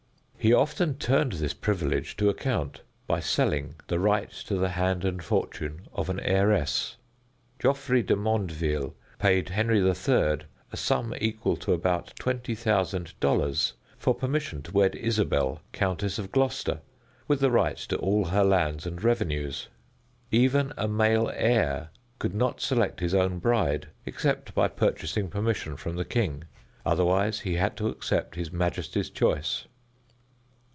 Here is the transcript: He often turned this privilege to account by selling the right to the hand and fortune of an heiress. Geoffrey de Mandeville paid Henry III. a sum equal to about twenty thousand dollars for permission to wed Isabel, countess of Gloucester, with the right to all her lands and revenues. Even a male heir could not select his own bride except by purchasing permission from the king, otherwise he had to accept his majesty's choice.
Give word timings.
He 0.43 0.53
often 0.53 0.97
turned 0.97 1.33
this 1.33 1.53
privilege 1.53 2.17
to 2.17 2.27
account 2.27 2.81
by 3.05 3.19
selling 3.19 3.75
the 3.89 3.99
right 3.99 4.31
to 4.47 4.55
the 4.55 4.69
hand 4.69 5.05
and 5.05 5.21
fortune 5.23 5.81
of 5.93 6.09
an 6.09 6.19
heiress. 6.19 6.95
Geoffrey 7.59 8.01
de 8.01 8.15
Mandeville 8.15 8.95
paid 9.19 9.49
Henry 9.49 9.79
III. 9.87 10.37
a 10.71 10.75
sum 10.77 11.13
equal 11.21 11.55
to 11.57 11.73
about 11.73 12.15
twenty 12.15 12.55
thousand 12.55 13.13
dollars 13.19 13.73
for 13.99 14.15
permission 14.15 14.63
to 14.63 14.71
wed 14.71 14.95
Isabel, 14.95 15.61
countess 15.73 16.17
of 16.17 16.31
Gloucester, 16.31 16.79
with 17.27 17.39
the 17.39 17.51
right 17.51 17.77
to 17.77 17.97
all 17.97 18.25
her 18.25 18.43
lands 18.43 18.87
and 18.87 19.03
revenues. 19.03 19.67
Even 20.31 20.73
a 20.75 20.87
male 20.87 21.29
heir 21.35 21.89
could 22.17 22.33
not 22.33 22.59
select 22.61 22.99
his 22.99 23.13
own 23.13 23.37
bride 23.37 23.89
except 24.07 24.55
by 24.55 24.67
purchasing 24.67 25.27
permission 25.27 25.77
from 25.77 25.97
the 25.97 26.03
king, 26.03 26.45
otherwise 26.83 27.41
he 27.41 27.57
had 27.57 27.77
to 27.77 27.89
accept 27.89 28.33
his 28.33 28.51
majesty's 28.51 29.11
choice. 29.11 29.65